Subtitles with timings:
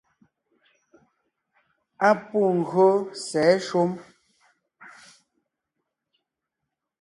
[2.09, 2.91] Á pû gÿô
[3.27, 3.91] sɛ̌ shúm.